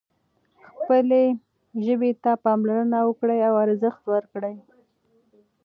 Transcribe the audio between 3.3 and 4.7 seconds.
او ارزښت ورکړئ.